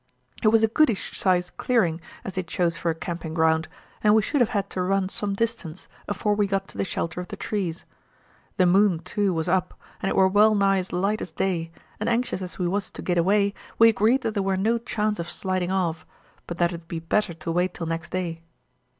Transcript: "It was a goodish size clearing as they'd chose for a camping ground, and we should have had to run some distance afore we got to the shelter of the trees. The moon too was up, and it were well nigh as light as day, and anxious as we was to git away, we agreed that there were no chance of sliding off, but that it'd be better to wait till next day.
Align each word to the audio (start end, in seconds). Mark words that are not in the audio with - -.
"It 0.41 0.47
was 0.47 0.63
a 0.63 0.67
goodish 0.67 1.15
size 1.15 1.51
clearing 1.51 2.01
as 2.23 2.33
they'd 2.33 2.47
chose 2.47 2.75
for 2.75 2.89
a 2.89 2.95
camping 2.95 3.35
ground, 3.35 3.67
and 4.03 4.15
we 4.15 4.23
should 4.23 4.41
have 4.41 4.49
had 4.49 4.67
to 4.71 4.81
run 4.81 5.09
some 5.09 5.35
distance 5.35 5.87
afore 6.07 6.33
we 6.33 6.47
got 6.47 6.67
to 6.69 6.77
the 6.79 6.83
shelter 6.83 7.21
of 7.21 7.27
the 7.27 7.35
trees. 7.35 7.85
The 8.57 8.65
moon 8.65 8.97
too 9.05 9.31
was 9.31 9.47
up, 9.47 9.79
and 10.01 10.09
it 10.09 10.15
were 10.15 10.27
well 10.27 10.55
nigh 10.55 10.79
as 10.79 10.91
light 10.91 11.21
as 11.21 11.29
day, 11.31 11.71
and 11.99 12.09
anxious 12.09 12.41
as 12.41 12.57
we 12.57 12.67
was 12.67 12.89
to 12.89 13.03
git 13.03 13.19
away, 13.19 13.53
we 13.77 13.89
agreed 13.89 14.23
that 14.23 14.33
there 14.33 14.41
were 14.41 14.57
no 14.57 14.79
chance 14.79 15.19
of 15.19 15.29
sliding 15.29 15.71
off, 15.71 16.03
but 16.47 16.57
that 16.57 16.71
it'd 16.71 16.87
be 16.87 16.97
better 16.97 17.35
to 17.35 17.51
wait 17.51 17.75
till 17.75 17.85
next 17.85 18.09
day. 18.11 18.41